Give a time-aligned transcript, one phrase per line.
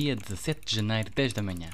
[0.00, 1.70] Dia 17 de janeiro, 10 da manhã.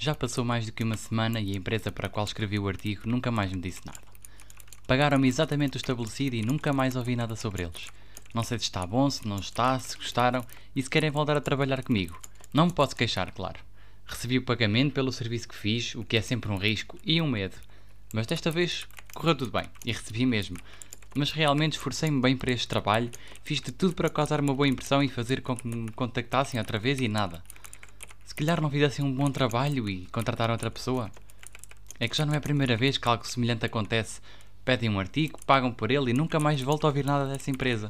[0.00, 2.66] Já passou mais do que uma semana e a empresa para a qual escrevi o
[2.66, 4.02] artigo nunca mais me disse nada.
[4.88, 7.86] Pagaram-me exatamente o estabelecido e nunca mais ouvi nada sobre eles.
[8.34, 10.44] Não sei se está bom, se não está, se gostaram
[10.74, 12.20] e se querem voltar a trabalhar comigo.
[12.52, 13.60] Não me posso queixar, claro.
[14.04, 17.28] Recebi o pagamento pelo serviço que fiz, o que é sempre um risco e um
[17.28, 17.54] medo.
[18.12, 18.84] Mas desta vez
[19.14, 20.56] correu tudo bem e recebi mesmo.
[21.14, 23.10] Mas realmente esforcei-me bem para este trabalho,
[23.42, 26.78] fiz de tudo para causar uma boa impressão e fazer com que me contactassem outra
[26.78, 27.42] vez e nada.
[28.24, 31.10] Se calhar não fizessem um bom trabalho e contrataram outra pessoa.
[31.98, 34.20] É que já não é a primeira vez que algo semelhante acontece.
[34.64, 37.88] Pedem um artigo, pagam por ele e nunca mais volto a ouvir nada dessa empresa.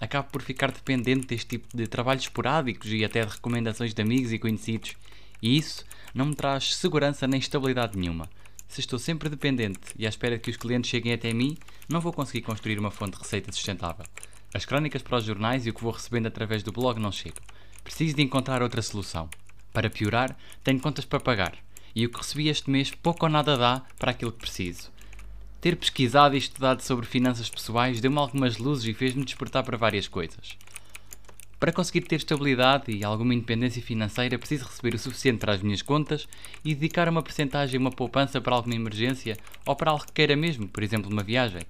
[0.00, 4.32] Acabo por ficar dependente deste tipo de trabalhos esporádicos e até de recomendações de amigos
[4.32, 4.94] e conhecidos.
[5.40, 8.28] E isso não me traz segurança nem estabilidade nenhuma.
[8.68, 11.56] Se estou sempre dependente e à espera que os clientes cheguem até mim,
[11.88, 14.04] não vou conseguir construir uma fonte de receita sustentável.
[14.52, 17.42] As crónicas para os jornais e o que vou recebendo através do blog não chegam.
[17.82, 19.28] Preciso de encontrar outra solução.
[19.72, 21.56] Para piorar, tenho contas para pagar.
[21.94, 24.90] E o que recebi este mês pouco ou nada dá para aquilo que preciso.
[25.60, 30.06] Ter pesquisado e estudado sobre finanças pessoais deu-me algumas luzes e fez-me despertar para várias
[30.06, 30.56] coisas.
[31.58, 35.82] Para conseguir ter estabilidade e alguma independência financeira, preciso receber o suficiente para as minhas
[35.82, 36.28] contas
[36.64, 40.68] e dedicar uma percentagem uma poupança para alguma emergência ou para algo que queira mesmo,
[40.68, 41.62] por exemplo, uma viagem.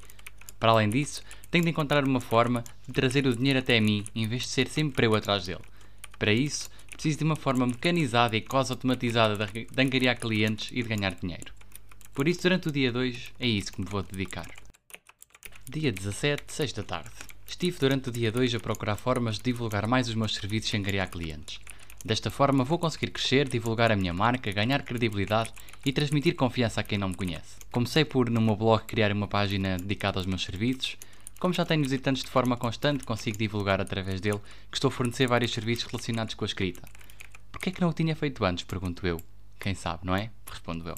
[0.60, 4.28] Para além disso, tenho de encontrar uma forma de trazer o dinheiro até mim, em
[4.28, 5.62] vez de ser sempre eu atrás dele.
[6.18, 10.88] Para isso, preciso de uma forma mecanizada e quase automatizada de angariar clientes e de
[10.88, 11.54] ganhar dinheiro.
[12.12, 14.50] Por isso, durante o dia 2, é isso que me vou dedicar.
[15.70, 17.27] Dia 17, 6 da tarde.
[17.60, 20.78] Estive durante o dia 2 a procurar formas de divulgar mais os meus serviços sem
[20.78, 21.58] angariar clientes.
[22.04, 25.52] Desta forma vou conseguir crescer, divulgar a minha marca, ganhar credibilidade
[25.84, 27.56] e transmitir confiança a quem não me conhece.
[27.72, 30.96] Comecei por, no meu blog, criar uma página dedicada aos meus serviços.
[31.40, 35.26] Como já tenho visitantes de forma constante, consigo divulgar através dele que estou a fornecer
[35.26, 36.82] vários serviços relacionados com a escrita.
[37.50, 38.62] Por que é que não o tinha feito antes?
[38.62, 39.20] Pergunto eu.
[39.58, 40.30] Quem sabe, não é?
[40.48, 40.94] Respondo eu.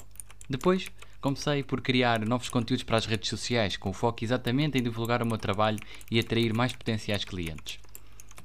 [0.47, 0.91] Depois,
[1.21, 5.25] Comecei por criar novos conteúdos para as redes sociais, com foco exatamente em divulgar o
[5.27, 5.77] meu trabalho
[6.09, 7.77] e atrair mais potenciais clientes.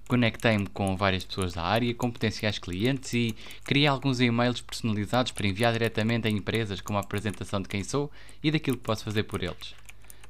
[0.06, 3.34] Conectei-me com várias pessoas da área, com potenciais clientes e
[3.64, 8.12] criei alguns e-mails personalizados para enviar diretamente a empresas com uma apresentação de quem sou
[8.42, 9.74] e daquilo que posso fazer por eles.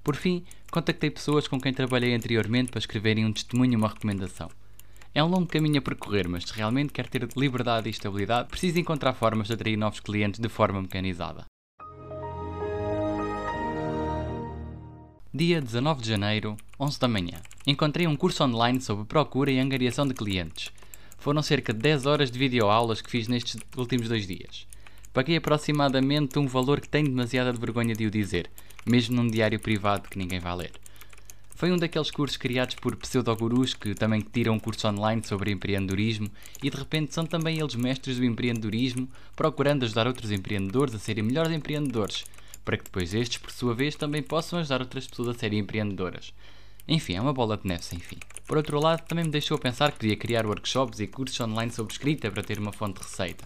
[0.05, 4.49] Por fim, contactei pessoas com quem trabalhei anteriormente para escreverem um testemunho e uma recomendação.
[5.12, 8.79] É um longo caminho a percorrer, mas se realmente quer ter liberdade e estabilidade, preciso
[8.79, 11.45] encontrar formas de atrair novos clientes de forma mecanizada.
[15.39, 17.37] Dia 19 de janeiro, 11 da manhã.
[17.67, 20.73] Encontrei um curso online sobre procura e angariação de clientes.
[21.19, 24.67] Foram cerca de 10 horas de videoaulas que fiz nestes últimos dois dias.
[25.13, 28.49] Paguei aproximadamente um valor que tenho demasiada vergonha de o dizer,
[28.87, 30.73] mesmo num diário privado que ninguém vai ler.
[31.55, 36.31] Foi um daqueles cursos criados por pseudogurus que também tiram um curso online sobre empreendedorismo
[36.63, 41.25] e de repente são também eles mestres do empreendedorismo, procurando ajudar outros empreendedores a serem
[41.25, 42.25] melhores empreendedores,
[42.66, 46.34] para que depois estes, por sua vez, também possam ajudar outras pessoas a serem empreendedoras.
[46.88, 48.19] Enfim, é uma bola de neve sem fim.
[48.44, 51.93] Por outro lado, também me deixou pensar que podia criar workshops e cursos online sobre
[51.93, 53.44] escrita para ter uma fonte de receita.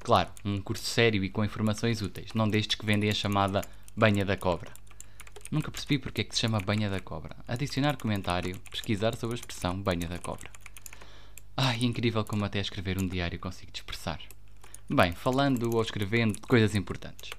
[0.00, 3.62] Claro, um curso sério e com informações úteis, não destes que vendem a chamada
[3.96, 4.70] banha da cobra.
[5.50, 7.34] Nunca percebi porque é que se chama banha da cobra.
[7.48, 10.50] Adicionar comentário, pesquisar sobre a expressão banha da cobra.
[11.56, 14.20] Ai, incrível como até escrever um diário consigo dispersar.
[14.88, 17.30] Bem, falando ou escrevendo de coisas importantes.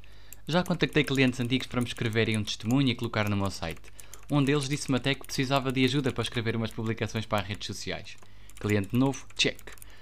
[0.50, 3.84] Já contactei clientes antigos para me escreverem um testemunho e colocar no meu site.
[4.32, 7.68] Um deles disse-me até que precisava de ajuda para escrever umas publicações para as redes
[7.68, 8.18] sociais.
[8.60, 9.60] Cliente novo, check.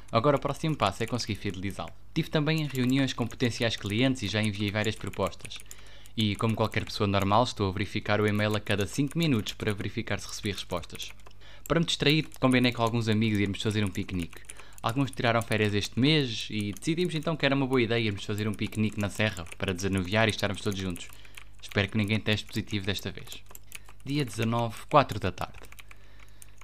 [0.10, 1.92] Agora o próximo passo é conseguir fidelizá-lo.
[2.14, 5.60] Tive também reuniões com potenciais clientes e já enviei várias propostas.
[6.16, 9.74] E, como qualquer pessoa normal, estou a verificar o e-mail a cada 5 minutos para
[9.74, 11.12] verificar se recebi respostas.
[11.68, 14.40] Para me distrair, combinei com alguns amigos irmos fazer um piquenique.
[14.82, 18.48] Alguns tiraram férias este mês e decidimos então que era uma boa ideia irmos fazer
[18.48, 21.08] um piquenique na serra para desanuviar e estarmos todos juntos.
[21.62, 23.44] Espero que ninguém teste positivo desta vez.
[24.06, 25.60] Dia 19, 4 da tarde.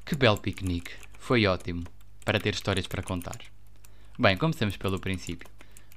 [0.05, 0.91] Que belo piquenique.
[1.19, 1.83] Foi ótimo.
[2.23, 3.37] Para ter histórias para contar.
[4.17, 5.49] Bem, começamos pelo princípio.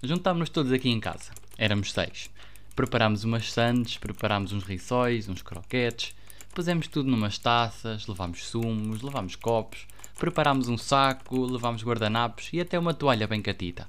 [0.03, 1.31] Juntámos-nos todos aqui em casa.
[1.59, 2.31] Éramos seis.
[2.75, 6.15] Preparámos umas sandes, preparámos uns rissóis, uns croquetes,
[6.55, 9.87] pusemos tudo numas taças, levámos sumos, levámos copos,
[10.19, 13.87] Preparámos um saco, levámos guardanapos e até uma toalha bem catita.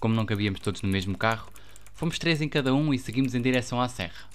[0.00, 1.52] Como não cabíamos todos no mesmo carro,
[1.94, 4.30] fomos três em cada um e seguimos em direção à serra.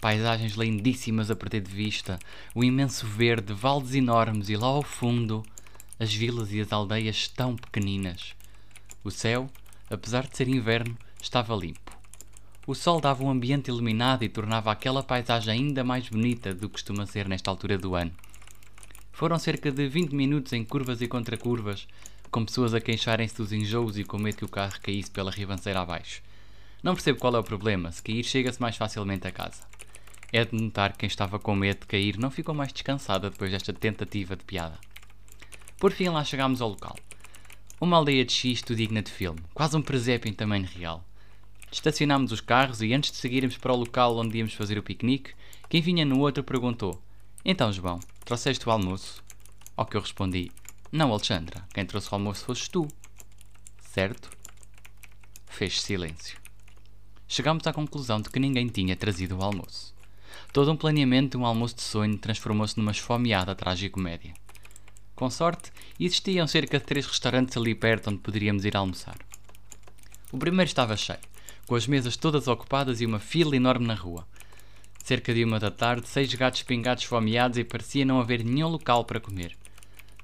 [0.00, 2.16] Paisagens lindíssimas a perder de vista,
[2.54, 5.44] o imenso verde, vales enormes e lá ao fundo,
[5.98, 8.36] as vilas e as aldeias tão pequeninas.
[9.02, 9.50] O céu,
[9.90, 11.98] apesar de ser inverno, estava limpo.
[12.68, 16.74] O sol dava um ambiente iluminado e tornava aquela paisagem ainda mais bonita do que
[16.74, 18.12] costuma ser nesta altura do ano.
[19.18, 21.88] Foram cerca de 20 minutos em curvas e contracurvas,
[22.30, 25.80] com pessoas a queixarem-se dos enjoos e com medo que o carro caísse pela ribanceira
[25.80, 26.22] abaixo.
[26.84, 29.62] Não percebo qual é o problema, se cair chega-se mais facilmente a casa.
[30.32, 33.50] É de notar que quem estava com medo de cair não ficou mais descansada depois
[33.50, 34.78] desta tentativa de piada.
[35.78, 36.94] Por fim lá chegámos ao local.
[37.80, 41.04] Uma aldeia de xisto digna de filme, quase um presépio em tamanho real.
[41.72, 45.32] Estacionámos os carros e antes de seguirmos para o local onde íamos fazer o piquenique,
[45.68, 47.02] quem vinha no outro perguntou:
[47.44, 47.98] Então, João,
[48.28, 49.24] trouxeste o almoço?
[49.74, 50.52] Ao que eu respondi:
[50.92, 52.86] Não, Alexandra, quem trouxe o almoço foste tu.
[53.80, 54.28] Certo?
[55.46, 56.38] Fez silêncio.
[57.26, 59.94] Chegámos à conclusão de que ninguém tinha trazido o almoço.
[60.52, 64.34] Todo um planeamento de um almoço de sonho transformou-se numa esfomeada tragicomédia.
[65.16, 69.16] Com sorte, existiam cerca de três restaurantes ali perto onde poderíamos ir almoçar.
[70.30, 71.18] O primeiro estava cheio,
[71.66, 74.28] com as mesas todas ocupadas e uma fila enorme na rua.
[75.08, 79.06] Cerca de uma da tarde, seis gatos pingados esfomeados e parecia não haver nenhum local
[79.06, 79.56] para comer.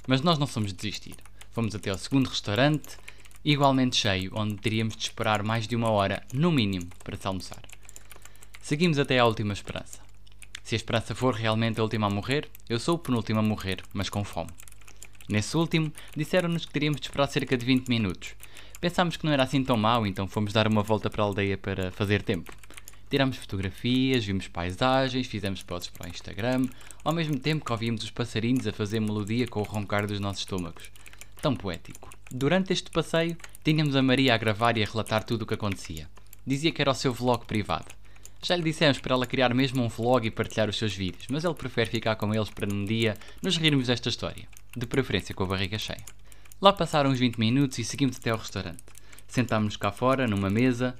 [0.06, 1.14] Mas nós não fomos desistir.
[1.52, 2.98] Fomos até ao segundo restaurante,
[3.42, 7.62] igualmente cheio, onde teríamos de esperar mais de uma hora, no mínimo, para se almoçar.
[8.60, 10.00] Seguimos até à última esperança.
[10.62, 13.82] Se a esperança for realmente a última a morrer, eu sou o penúltimo a morrer,
[13.94, 14.50] mas com fome.
[15.26, 18.34] Nesse último, disseram-nos que teríamos de esperar cerca de 20 minutos.
[18.82, 21.56] Pensámos que não era assim tão mau, então fomos dar uma volta para a aldeia
[21.56, 22.52] para fazer tempo.
[23.10, 26.66] Tirámos fotografias, vimos paisagens, fizemos posts para o Instagram,
[27.04, 30.40] ao mesmo tempo que ouvíamos os passarinhos a fazer melodia com o roncar dos nossos
[30.40, 30.90] estômagos.
[31.40, 32.10] Tão poético.
[32.30, 36.08] Durante este passeio, tínhamos a Maria a gravar e a relatar tudo o que acontecia.
[36.46, 37.86] Dizia que era o seu vlog privado.
[38.42, 41.44] Já lhe dissemos para ela criar mesmo um vlog e partilhar os seus vídeos, mas
[41.44, 44.46] ele prefere ficar com eles para num dia nos rirmos desta história
[44.76, 46.04] de preferência com a barriga cheia.
[46.60, 48.82] Lá passaram uns 20 minutos e seguimos até ao restaurante.
[49.26, 50.96] Sentámos-nos cá fora, numa mesa,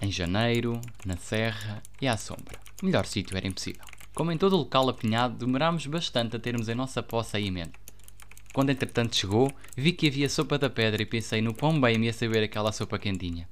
[0.00, 2.58] em janeiro, na serra e à sombra.
[2.82, 3.82] Melhor sítio era impossível.
[4.14, 7.72] Como em todo o local apinhado, demorámos bastante a termos em nossa posse a emenda.
[8.52, 12.06] Quando entretanto chegou, vi que havia sopa da pedra e pensei no quão bem me
[12.06, 13.46] ia saber aquela sopa quentinha.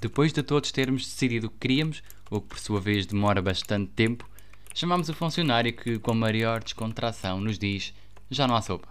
[0.00, 3.90] Depois de todos termos decidido o que queríamos, o que por sua vez demora bastante
[3.92, 4.28] tempo,
[4.74, 7.94] chamámos o funcionário que, com a maior descontração, nos diz:
[8.30, 8.88] Já não há sopa.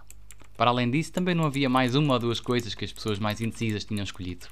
[0.56, 3.40] Para além disso, também não havia mais uma ou duas coisas que as pessoas mais
[3.40, 4.46] indecisas tinham escolhido.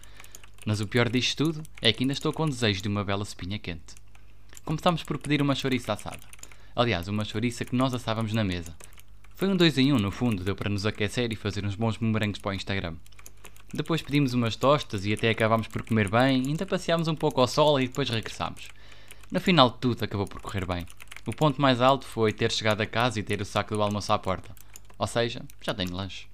[0.66, 3.56] Mas o pior disto tudo é que ainda estou com desejo de uma bela espinha
[3.56, 3.94] quente.
[4.64, 6.18] Começámos por pedir uma chouriça assada.
[6.74, 8.76] Aliás, uma chouriça que nós assávamos na mesa.
[9.36, 11.96] Foi um dois em um, no fundo, deu para nos aquecer e fazer uns bons
[11.96, 12.96] bumerangues para o Instagram.
[13.72, 17.46] Depois pedimos umas tostas e até acabámos por comer bem, ainda passeámos um pouco ao
[17.46, 18.66] sol e depois regressámos.
[19.30, 20.84] No final de tudo acabou por correr bem.
[21.24, 24.12] O ponto mais alto foi ter chegado a casa e ter o saco do almoço
[24.12, 24.52] à porta.
[24.98, 26.26] Ou seja, já tenho lanche.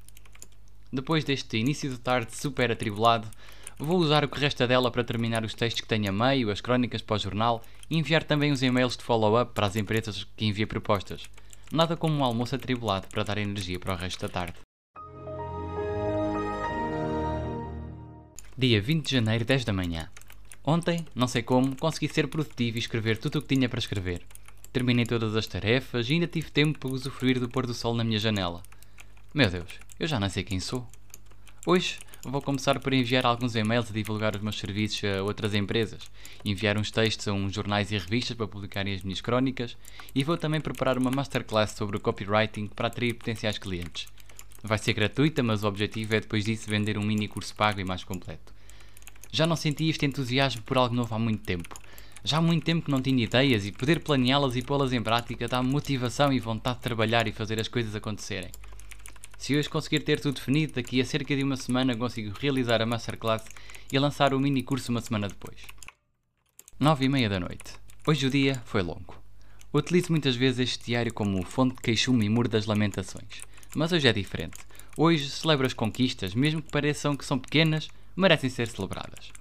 [0.91, 3.29] Depois deste início de tarde super atribulado,
[3.79, 6.61] vou usar o que resta dela para terminar os textos que tenho a meio, as
[6.61, 10.47] crónicas para o jornal e enviar também os e-mails de follow-up para as empresas que
[10.47, 11.25] enviam propostas.
[11.71, 14.55] Nada como um almoço atribulado para dar energia para o resto da tarde.
[18.57, 20.09] Dia 20 de janeiro, 10 da manhã.
[20.65, 24.23] Ontem, não sei como, consegui ser produtivo e escrever tudo o que tinha para escrever.
[24.73, 28.05] Terminei todas as tarefas e ainda tive tempo para usufruir do pôr do sol na
[28.05, 28.63] minha janela.
[29.35, 30.87] Meu Deus, eu já não sei quem sou.
[31.67, 36.11] Hoje vou começar por enviar alguns e-mails a divulgar os meus serviços a outras empresas,
[36.45, 39.77] enviar uns textos a uns jornais e revistas para publicarem as minhas crónicas
[40.15, 44.07] e vou também preparar uma masterclass sobre copywriting para atrair potenciais clientes.
[44.63, 47.85] Vai ser gratuita, mas o objetivo é depois disso vender um mini curso pago e
[47.85, 48.55] mais completo.
[49.33, 51.75] Já não senti este entusiasmo por algo novo há muito tempo
[52.25, 55.49] já há muito tempo que não tinha ideias e poder planeá-las e pô-las em prática
[55.49, 58.51] dá-me motivação e vontade de trabalhar e fazer as coisas acontecerem.
[59.43, 62.87] Se hoje conseguir ter tudo definido, daqui a cerca de uma semana consigo realizar a
[62.87, 63.45] Masterclass
[63.93, 65.63] e lançar o mini curso uma semana depois.
[66.79, 67.73] 9 e meia da noite.
[68.07, 69.21] Hoje o dia foi longo.
[69.75, 73.43] Utilizo muitas vezes este diário como fonte de queixume e muro das lamentações.
[73.75, 74.61] Mas hoje é diferente.
[74.97, 79.33] Hoje celebro as conquistas, mesmo que pareçam que são pequenas, merecem ser celebradas.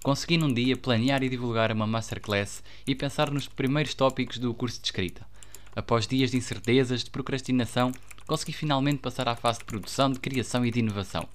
[0.00, 4.80] Consegui num dia planear e divulgar uma masterclass e pensar nos primeiros tópicos do curso
[4.80, 5.26] de escrita.
[5.74, 7.92] Após dias de incertezas, de procrastinação,
[8.30, 11.28] consegui finalmente passar à fase de produção, de criação e de inovação.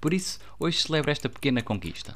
[0.00, 2.12] Por isso, hoje celebro esta pequena conquista.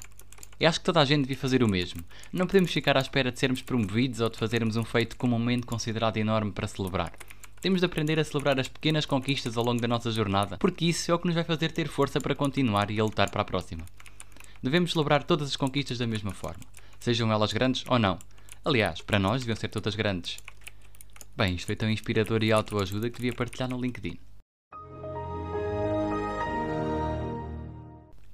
[0.59, 2.03] E acho que toda a gente devia fazer o mesmo.
[2.33, 6.17] Não podemos ficar à espera de sermos promovidos ou de fazermos um feito comumente considerado
[6.17, 7.13] enorme para celebrar.
[7.61, 11.13] Temos de aprender a celebrar as pequenas conquistas ao longo da nossa jornada, porque isso
[11.13, 13.45] é o que nos vai fazer ter força para continuar e a lutar para a
[13.45, 13.85] próxima.
[14.61, 16.65] Devemos celebrar todas as conquistas da mesma forma,
[16.99, 18.19] sejam elas grandes ou não.
[18.65, 20.39] Aliás, para nós deviam ser todas grandes.
[21.39, 24.19] Bem, isto foi tão inspirador e autoajuda que devia partilhar no LinkedIn.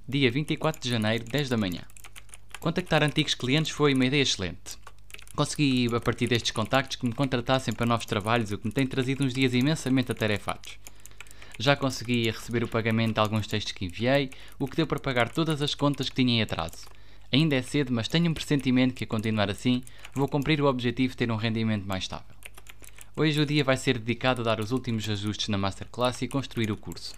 [0.09, 1.83] Dia 24 de janeiro, 10 da manhã.
[2.59, 4.79] Contactar antigos clientes foi uma ideia excelente.
[5.35, 8.87] Consegui, a partir destes contactos, que me contratassem para novos trabalhos, o que me tem
[8.87, 10.79] trazido uns dias imensamente atarefados.
[11.59, 15.29] Já consegui receber o pagamento de alguns textos que enviei, o que deu para pagar
[15.29, 16.87] todas as contas que tinha em atraso.
[17.31, 21.11] Ainda é cedo, mas tenho um pressentimento que a continuar assim vou cumprir o objetivo
[21.11, 22.34] de ter um rendimento mais estável.
[23.17, 26.69] Hoje o dia vai ser dedicado a dar os últimos ajustes na Masterclass e construir
[26.69, 27.15] o curso.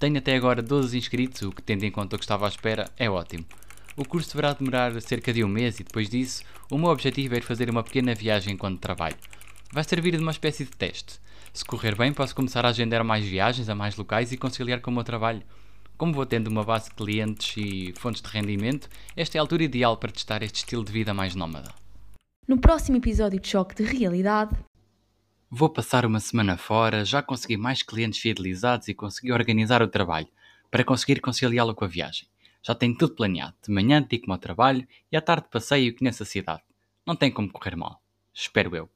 [0.00, 2.90] Tenho até agora 12 inscritos, o que, tendo em conta o que estava à espera,
[2.96, 3.44] é ótimo.
[3.98, 7.36] O curso deverá demorar cerca de um mês e depois disso, o meu objetivo é
[7.36, 9.16] ir fazer uma pequena viagem enquanto trabalho.
[9.70, 11.20] Vai servir de uma espécie de teste.
[11.52, 14.90] Se correr bem, posso começar a agendar mais viagens a mais locais e conciliar com
[14.90, 15.42] o meu trabalho.
[15.98, 19.64] Como vou tendo uma base de clientes e fontes de rendimento, esta é a altura
[19.64, 21.74] ideal para testar este estilo de vida mais nómada.
[22.48, 24.56] No próximo episódio de Choque de Realidade,
[25.48, 30.26] Vou passar uma semana fora, já consegui mais clientes fidelizados e consegui organizar o trabalho
[30.72, 32.26] para conseguir conciliá-lo com a viagem.
[32.60, 33.54] Já tenho tudo planeado.
[33.64, 36.62] De manhã dedico-me ao trabalho e à tarde passeio e conheço a cidade.
[37.06, 38.02] Não tem como correr mal.
[38.34, 38.90] Espero eu.